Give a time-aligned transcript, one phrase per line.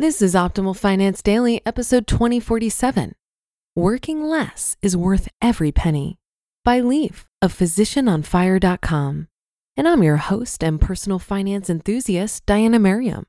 [0.00, 3.12] This is Optimal Finance Daily, episode 2047.
[3.76, 6.16] Working less is worth every penny
[6.64, 9.28] by Leif of physicianonfire.com.
[9.76, 13.26] And I'm your host and personal finance enthusiast, Diana Merriam.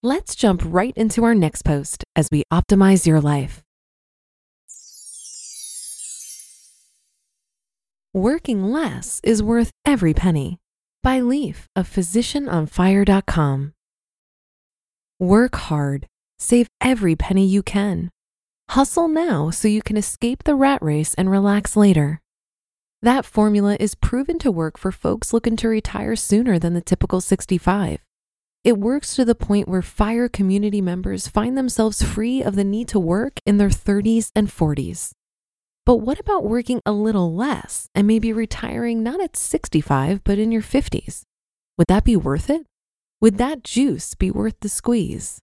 [0.00, 3.64] Let's jump right into our next post as we optimize your life.
[8.14, 10.58] Working less is worth every penny
[11.02, 13.72] by Leif of physicianonfire.com.
[15.18, 16.06] Work hard.
[16.38, 18.10] Save every penny you can.
[18.68, 22.20] Hustle now so you can escape the rat race and relax later.
[23.00, 27.22] That formula is proven to work for folks looking to retire sooner than the typical
[27.22, 28.04] 65.
[28.62, 32.86] It works to the point where FIRE community members find themselves free of the need
[32.88, 35.12] to work in their 30s and 40s.
[35.86, 40.52] But what about working a little less and maybe retiring not at 65, but in
[40.52, 41.22] your 50s?
[41.78, 42.66] Would that be worth it?
[43.26, 45.40] Would that juice be worth the squeeze?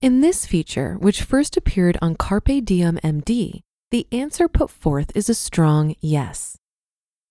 [0.00, 5.28] In this feature, which first appeared on Carpe Diem MD, the answer put forth is
[5.28, 6.56] a strong yes.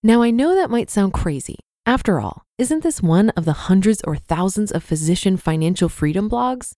[0.03, 1.59] Now, I know that might sound crazy.
[1.85, 6.73] After all, isn't this one of the hundreds or thousands of physician financial freedom blogs?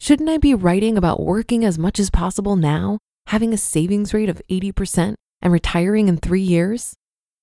[0.00, 2.98] Shouldn't I be writing about working as much as possible now,
[3.28, 6.94] having a savings rate of 80%, and retiring in three years?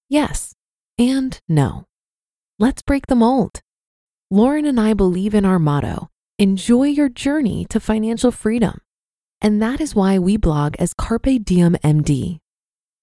[0.09, 0.51] Yes,
[0.99, 1.85] and no.
[2.59, 3.61] Let's break the mold.
[4.29, 8.81] Lauren and I believe in our motto enjoy your journey to financial freedom.
[9.39, 12.39] And that is why we blog as Carpe Diem MD.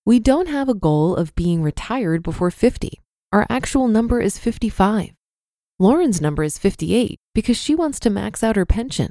[0.05, 3.01] We don't have a goal of being retired before 50.
[3.33, 5.13] Our actual number is 55.
[5.79, 9.11] Lauren's number is 58 because she wants to max out her pension.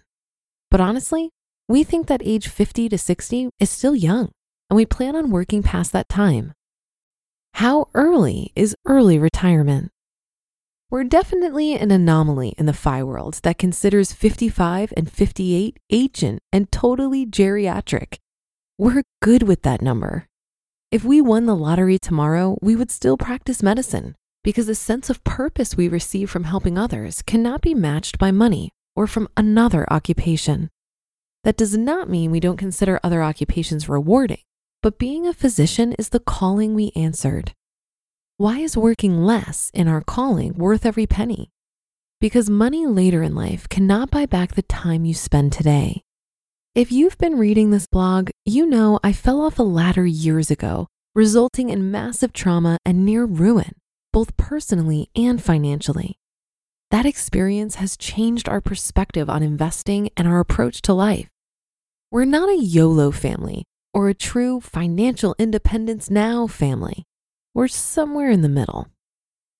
[0.70, 1.32] But honestly,
[1.68, 4.30] we think that age 50 to 60 is still young,
[4.70, 6.54] and we plan on working past that time.
[7.56, 9.93] How early is early retirement?
[10.94, 16.72] We're definitely an anomaly in the FI world that considers 55 and 58 ancient and
[16.72, 18.20] totally geriatric.
[18.78, 20.28] We're good with that number.
[20.92, 25.24] If we won the lottery tomorrow, we would still practice medicine because the sense of
[25.24, 30.70] purpose we receive from helping others cannot be matched by money or from another occupation.
[31.44, 34.44] That does not mean we don't consider other occupations rewarding,
[34.84, 37.54] but being a physician is the calling we answered.
[38.44, 41.50] Why is working less in our calling worth every penny?
[42.20, 46.02] Because money later in life cannot buy back the time you spend today.
[46.76, 50.88] If you've been reading this blog, you know I fell off a ladder years ago,
[51.16, 53.76] resulting in massive trauma and near ruin,
[54.12, 56.18] both personally and financially.
[56.92, 61.30] That experience has changed our perspective on investing and our approach to life.
[62.12, 67.06] We're not a YOLO family or a true financial independence now family.
[67.56, 68.88] We're somewhere in the middle.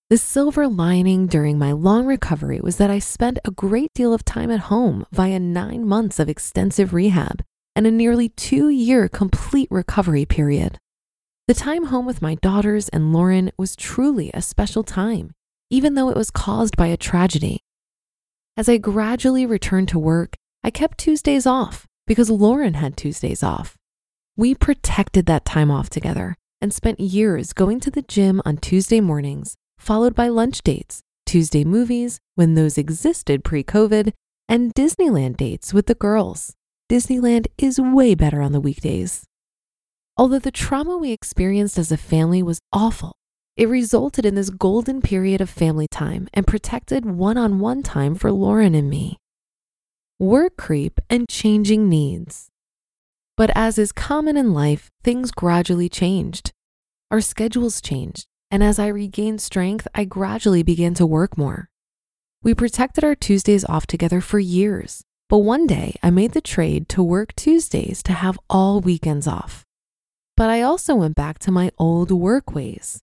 [0.10, 4.26] The silver lining during my long recovery was that I spent a great deal of
[4.26, 7.44] time at home via nine months of extensive rehab
[7.76, 10.80] and a nearly two year complete recovery period.
[11.48, 15.32] The time home with my daughters and Lauren was truly a special time,
[15.70, 17.60] even though it was caused by a tragedy.
[18.58, 23.76] As I gradually returned to work, I kept Tuesdays off because Lauren had Tuesdays off.
[24.36, 29.02] We protected that time off together and spent years going to the gym on Tuesday
[29.02, 34.14] mornings, followed by lunch dates, Tuesday movies, when those existed pre COVID,
[34.48, 36.54] and Disneyland dates with the girls.
[36.90, 39.26] Disneyland is way better on the weekdays.
[40.16, 43.18] Although the trauma we experienced as a family was awful,
[43.58, 48.16] it resulted in this golden period of family time and protected one on one time
[48.16, 49.18] for Lauren and me.
[50.18, 52.53] Work creep and changing needs.
[53.36, 56.52] But as is common in life, things gradually changed.
[57.10, 61.70] Our schedules changed, and as I regained strength, I gradually began to work more.
[62.44, 66.90] We protected our Tuesdays off together for years, but one day I made the trade
[66.90, 69.64] to work Tuesdays to have all weekends off.
[70.36, 73.00] But I also went back to my old work ways.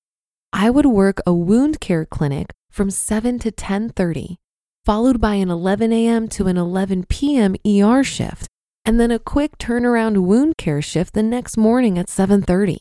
[0.52, 4.36] I would work a wound care clinic from 7 to 10:30,
[4.84, 6.28] followed by an 11 a.m.
[6.28, 7.56] to an 11 p.m.
[7.66, 8.49] ER shift,
[8.84, 12.78] and then a quick turnaround wound care shift the next morning at 7:30.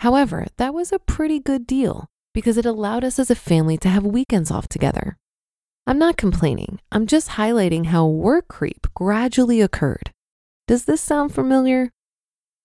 [0.00, 3.88] However, that was a pretty good deal because it allowed us as a family to
[3.88, 5.16] have weekends off together.
[5.86, 6.80] I'm not complaining.
[6.90, 10.10] I'm just highlighting how work creep gradually occurred.
[10.66, 11.92] Does this sound familiar?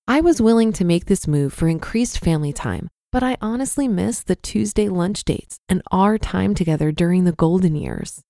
[0.07, 4.23] I was willing to make this move for increased family time, but I honestly miss
[4.23, 8.21] the Tuesday lunch dates and our time together during the golden years.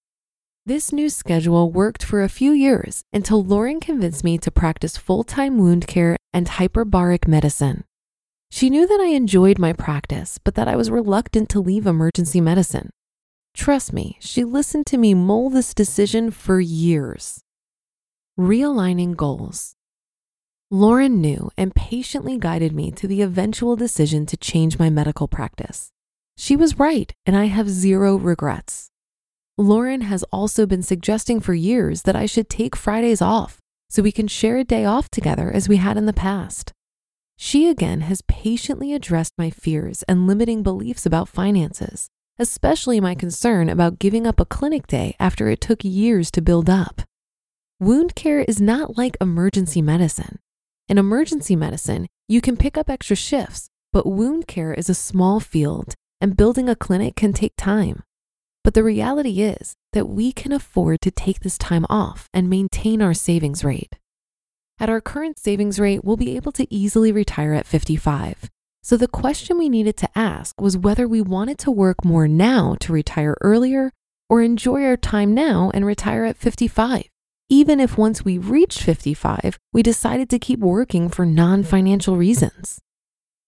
[0.64, 5.24] This new schedule worked for a few years until Lauren convinced me to practice full
[5.24, 7.84] time wound care and hyperbaric medicine.
[8.52, 12.40] She knew that I enjoyed my practice, but that I was reluctant to leave emergency
[12.40, 12.92] medicine.
[13.56, 17.42] Trust me, she listened to me mull this decision for years.
[18.40, 19.74] Realigning goals.
[20.70, 25.90] Lauren knew and patiently guided me to the eventual decision to change my medical practice.
[26.38, 28.91] She was right, and I have zero regrets.
[29.58, 33.60] Lauren has also been suggesting for years that I should take Fridays off
[33.90, 36.72] so we can share a day off together as we had in the past.
[37.38, 42.08] She again has patiently addressed my fears and limiting beliefs about finances,
[42.40, 46.70] especially my concern about giving up a clinic day after it took years to build
[46.70, 47.02] up.
[47.80, 50.40] Wound care is not like emergency medicine.
[50.88, 55.40] In emergency medicine, you can pick up extra shifts, but wound care is a small
[55.40, 58.04] field and building a clinic can take time.
[58.64, 63.02] But the reality is that we can afford to take this time off and maintain
[63.02, 63.98] our savings rate.
[64.80, 68.50] At our current savings rate, we'll be able to easily retire at 55.
[68.84, 72.76] So the question we needed to ask was whether we wanted to work more now
[72.82, 73.92] to retire earlier
[74.30, 77.04] or enjoy our time now and retire at 55
[77.52, 82.80] even if once we reached 55, we decided to keep working for non financial reasons.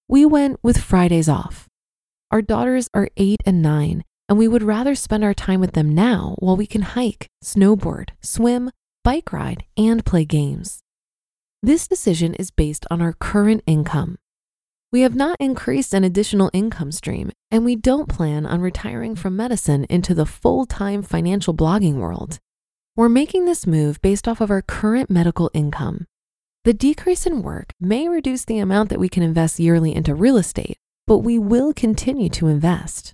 [0.10, 1.70] We went with Fridays off.
[2.30, 5.94] Our daughters are eight and nine, and we would rather spend our time with them
[5.94, 8.72] now while we can hike, snowboard, swim,
[9.04, 10.82] bike ride, and play games.
[11.62, 14.18] This decision is based on our current income.
[14.92, 19.36] We have not increased an additional income stream, and we don't plan on retiring from
[19.36, 22.40] medicine into the full time financial blogging world.
[22.96, 26.06] We're making this move based off of our current medical income.
[26.64, 30.38] The decrease in work may reduce the amount that we can invest yearly into real
[30.38, 30.78] estate,
[31.08, 33.14] but we will continue to invest.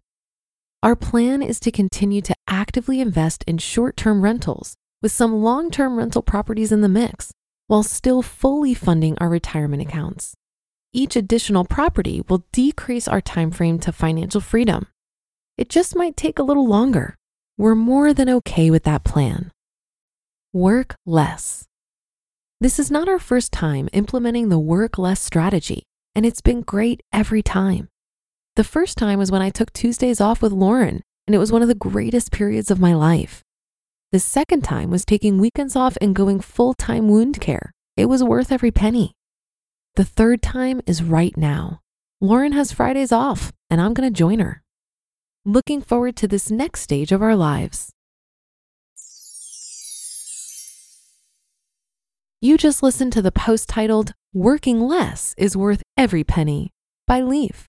[0.81, 5.71] Our plan is to continue to actively invest in short term rentals with some long
[5.71, 7.31] term rental properties in the mix,
[7.67, 10.35] while still fully funding our retirement accounts.
[10.93, 14.87] Each additional property will decrease our time frame to financial freedom.
[15.57, 17.15] It just might take a little longer.
[17.57, 19.51] We're more than okay with that plan.
[20.53, 21.65] Work less.
[22.61, 25.83] This is not our first time implementing the work less strategy,
[26.15, 27.89] and it's been great every time.
[28.59, 31.61] The first time was when I took Tuesdays off with Lauren, and it was one
[31.61, 33.41] of the greatest periods of my life.
[34.11, 37.71] The second time was taking weekends off and going full time wound care.
[37.95, 39.13] It was worth every penny.
[39.95, 41.79] The third time is right now.
[42.19, 44.61] Lauren has Fridays off, and I'm going to join her.
[45.45, 47.93] Looking forward to this next stage of our lives.
[52.41, 56.71] You just listened to the post titled Working Less is Worth Every Penny
[57.07, 57.68] by Leif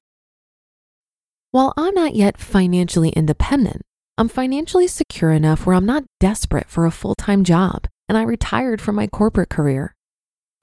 [1.51, 3.81] While I'm not yet financially independent,
[4.17, 8.79] I'm financially secure enough where I'm not desperate for a full-time job, and I retired
[8.79, 9.93] from my corporate career.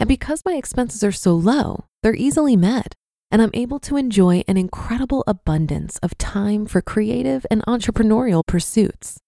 [0.01, 2.95] And because my expenses are so low, they're easily met,
[3.31, 9.19] and I'm able to enjoy an incredible abundance of time for creative and entrepreneurial pursuits.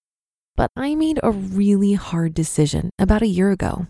[0.55, 3.85] But I made a really hard decision about a year ago.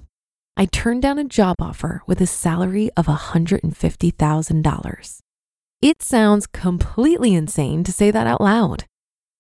[0.58, 5.22] I turned down a job offer with a salary of $150,000.
[5.82, 8.86] It sounds completely insane to say that out loud.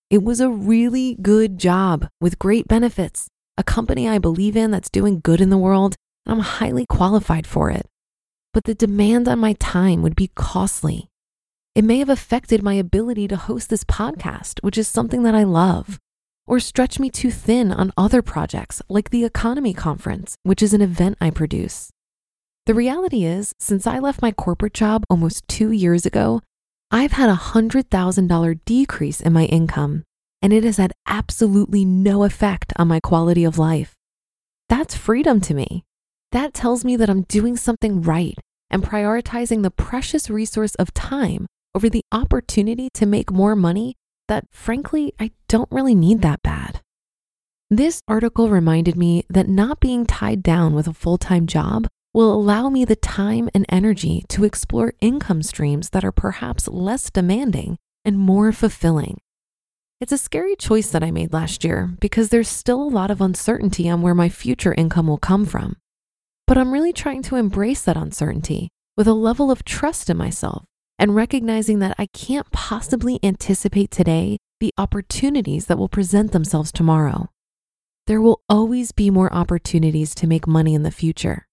[0.09, 4.89] It was a really good job with great benefits, a company I believe in that's
[4.89, 5.95] doing good in the world,
[6.25, 7.85] and I'm highly qualified for it.
[8.53, 11.09] But the demand on my time would be costly.
[11.75, 15.43] It may have affected my ability to host this podcast, which is something that I
[15.43, 15.99] love
[16.47, 20.81] or stretch me too thin on other projects like the EconoMe Conference, which is an
[20.81, 21.91] event I produce.
[22.67, 26.41] The reality is, since I left my corporate job almost two years ago,
[26.91, 30.03] I've had a $100,000 decrease in my income,
[30.43, 33.95] and it has had absolutely no effect on my quality of life.
[34.69, 35.83] That's freedom to me.
[36.31, 38.37] That tells me that I'm doing something right
[38.69, 43.95] and prioritizing the precious resource of time over the opportunity to make more money
[44.27, 46.81] that frankly, I don't really need that bad.
[47.69, 52.33] This article reminded me that not being tied down with a full time job will
[52.33, 57.77] allow me the time and energy to explore income streams that are perhaps less demanding
[58.03, 59.19] and more fulfilling.
[60.01, 63.21] It's a scary choice that I made last year because there's still a lot of
[63.21, 65.77] uncertainty on where my future income will come from.
[66.47, 70.65] But I'm really trying to embrace that uncertainty with a level of trust in myself
[70.97, 77.29] and recognizing that I can't possibly anticipate today the opportunities that will present themselves tomorrow.
[78.07, 81.47] There will always be more opportunities to make money in the future.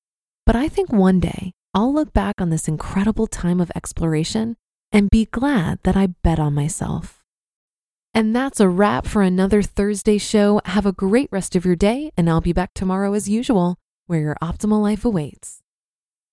[0.49, 4.57] But I think one day I'll look back on this incredible time of exploration
[4.91, 7.23] and be glad that I bet on myself.
[8.15, 10.63] And that's a wrap for another Thursday show.
[10.65, 13.77] Have a great rest of your day, and I'll be back tomorrow as usual,
[14.07, 15.61] where your optimal life awaits.